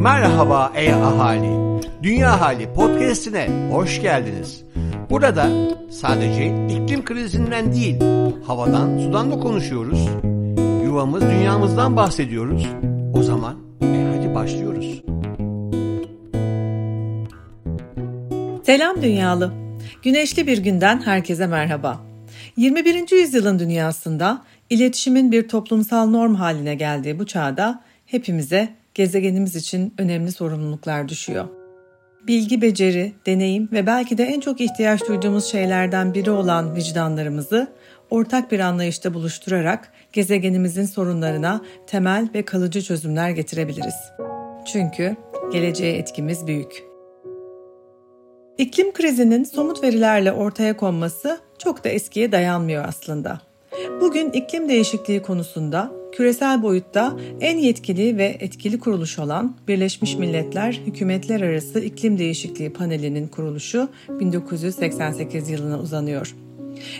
[0.00, 1.80] Merhaba ey ahali.
[2.02, 4.64] Dünya Hali podcast'ine hoş geldiniz.
[5.10, 5.48] Burada
[5.90, 7.96] sadece iklim krizinden değil,
[8.46, 10.08] havadan, sudan da konuşuyoruz.
[10.84, 12.66] Yuvamız, dünyamızdan bahsediyoruz.
[13.14, 15.02] O zaman e hadi başlıyoruz.
[18.66, 19.52] Selam dünyalı.
[20.02, 22.00] Güneşli bir günden herkese merhaba.
[22.56, 23.12] 21.
[23.12, 31.08] yüzyılın dünyasında iletişimin bir toplumsal norm haline geldiği bu çağda hepimize gezegenimiz için önemli sorumluluklar
[31.08, 31.44] düşüyor.
[32.26, 37.66] Bilgi, beceri, deneyim ve belki de en çok ihtiyaç duyduğumuz şeylerden biri olan vicdanlarımızı
[38.10, 44.12] ortak bir anlayışta buluşturarak gezegenimizin sorunlarına temel ve kalıcı çözümler getirebiliriz.
[44.72, 45.16] Çünkü
[45.52, 46.84] geleceğe etkimiz büyük.
[48.58, 53.40] İklim krizinin somut verilerle ortaya konması çok da eskiye dayanmıyor aslında.
[54.00, 61.40] Bugün iklim değişikliği konusunda küresel boyutta en yetkili ve etkili kuruluş olan Birleşmiş Milletler Hükümetler
[61.40, 66.34] Arası İklim Değişikliği Paneli'nin kuruluşu 1988 yılına uzanıyor.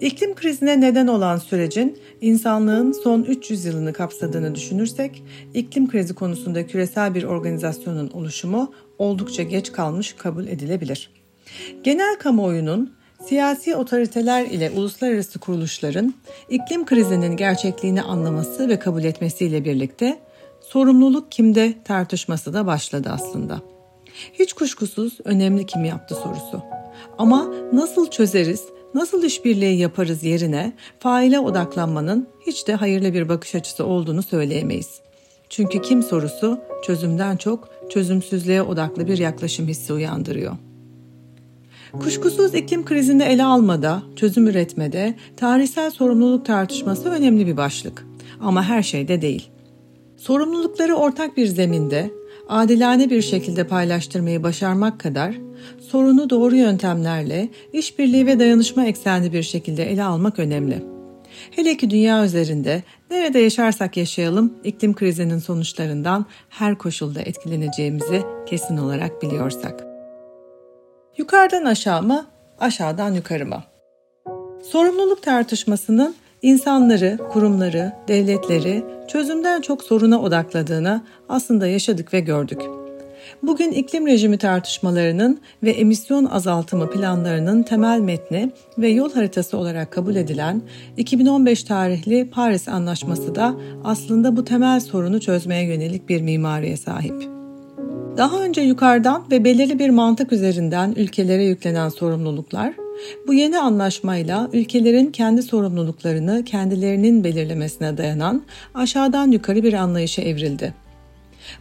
[0.00, 5.22] İklim krizine neden olan sürecin insanlığın son 300 yılını kapsadığını düşünürsek,
[5.54, 11.10] iklim krizi konusunda küresel bir organizasyonun oluşumu oldukça geç kalmış kabul edilebilir.
[11.84, 16.14] Genel kamuoyunun siyasi otoriteler ile uluslararası kuruluşların
[16.48, 20.18] iklim krizinin gerçekliğini anlaması ve kabul etmesiyle birlikte
[20.60, 23.60] sorumluluk kimde tartışması da başladı aslında.
[24.32, 26.62] Hiç kuşkusuz önemli kim yaptı sorusu.
[27.18, 33.86] Ama nasıl çözeriz, nasıl işbirliği yaparız yerine faile odaklanmanın hiç de hayırlı bir bakış açısı
[33.86, 35.00] olduğunu söyleyemeyiz.
[35.48, 40.56] Çünkü kim sorusu çözümden çok çözümsüzlüğe odaklı bir yaklaşım hissi uyandırıyor.
[41.98, 48.06] Kuşkusuz iklim krizini ele almada, çözüm üretmede tarihsel sorumluluk tartışması önemli bir başlık.
[48.40, 49.50] Ama her şeyde değil.
[50.16, 52.10] Sorumlulukları ortak bir zeminde,
[52.48, 55.34] adilane bir şekilde paylaştırmayı başarmak kadar
[55.90, 60.84] sorunu doğru yöntemlerle işbirliği ve dayanışma eksenli bir şekilde ele almak önemli.
[61.50, 69.22] Hele ki dünya üzerinde nerede yaşarsak yaşayalım iklim krizinin sonuçlarından her koşulda etkileneceğimizi kesin olarak
[69.22, 69.89] biliyorsak.
[71.20, 72.26] Yukarıdan aşağı mı,
[72.60, 73.62] aşağıdan yukarı mı?
[74.62, 82.60] Sorumluluk tartışmasının insanları, kurumları, devletleri çözümden çok soruna odakladığını aslında yaşadık ve gördük.
[83.42, 90.16] Bugün iklim rejimi tartışmalarının ve emisyon azaltımı planlarının temel metni ve yol haritası olarak kabul
[90.16, 90.62] edilen
[90.96, 93.54] 2015 tarihli Paris Anlaşması da
[93.84, 97.39] aslında bu temel sorunu çözmeye yönelik bir mimariye sahip.
[98.16, 102.74] Daha önce yukarıdan ve belirli bir mantık üzerinden ülkelere yüklenen sorumluluklar,
[103.26, 108.42] bu yeni anlaşmayla ülkelerin kendi sorumluluklarını kendilerinin belirlemesine dayanan
[108.74, 110.74] aşağıdan yukarı bir anlayışa evrildi.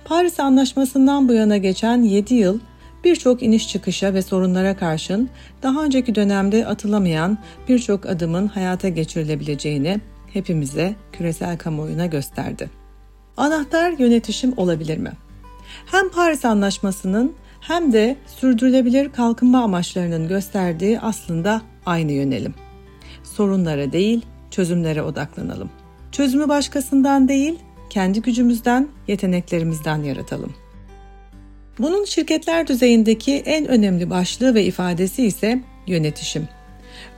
[0.06, 2.60] Paris Anlaşması'ndan bu yana geçen 7 yıl
[3.04, 5.30] birçok iniş çıkışa ve sorunlara karşın
[5.64, 7.38] daha önceki dönemde atılamayan
[7.70, 10.00] birçok adımın hayata geçirilebileceğini
[10.34, 12.70] hepimize küresel kamuoyuna gösterdi.
[13.38, 15.12] Anahtar yönetişim olabilir mi?
[15.86, 22.54] Hem Paris Anlaşması'nın hem de sürdürülebilir kalkınma amaçlarının gösterdiği aslında aynı yönelim.
[23.24, 25.70] Sorunlara değil, çözümlere odaklanalım.
[26.12, 27.60] Çözümü başkasından değil,
[27.90, 30.54] kendi gücümüzden, yeteneklerimizden yaratalım.
[31.80, 36.48] Bunun şirketler düzeyindeki en önemli başlığı ve ifadesi ise yönetişim.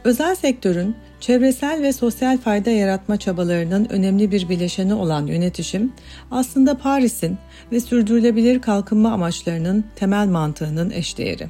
[0.04, 5.94] Özel sektörün çevresel ve sosyal fayda yaratma çabalarının önemli bir bileşeni olan yönetişim,
[6.32, 7.38] aslında Paris'in
[7.72, 11.48] ve sürdürülebilir kalkınma amaçlarının temel mantığının eşdeğeri.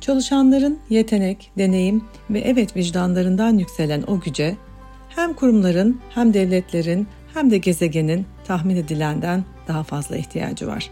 [0.00, 4.56] Çalışanların yetenek, deneyim ve evet vicdanlarından yükselen o güce,
[5.08, 10.90] hem kurumların hem devletlerin hem de gezegenin tahmin edilenden daha fazla ihtiyacı var.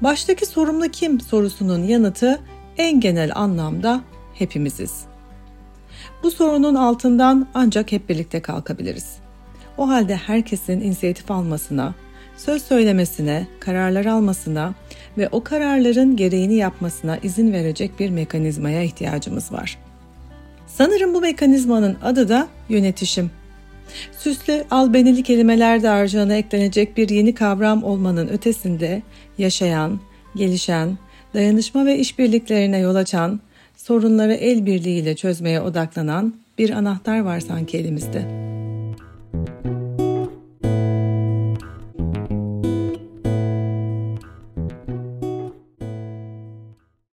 [0.00, 2.40] Baştaki sorumlu kim sorusunun yanıtı
[2.78, 4.00] en genel anlamda
[4.34, 5.11] hepimiziz.
[6.22, 9.16] Bu sorunun altından ancak hep birlikte kalkabiliriz.
[9.78, 11.94] O halde herkesin inisiyatif almasına,
[12.36, 14.74] söz söylemesine, kararlar almasına
[15.18, 19.78] ve o kararların gereğini yapmasına izin verecek bir mekanizmaya ihtiyacımız var.
[20.66, 23.30] Sanırım bu mekanizmanın adı da yönetişim.
[24.18, 29.02] Süslü, albenili kelimeler dağarcığına eklenecek bir yeni kavram olmanın ötesinde
[29.38, 30.00] yaşayan,
[30.36, 30.98] gelişen,
[31.34, 33.40] dayanışma ve işbirliklerine yol açan,
[33.82, 38.51] sorunları el birliğiyle çözmeye odaklanan bir anahtar var sanki elimizde.